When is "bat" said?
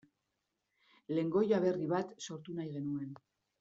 1.95-2.19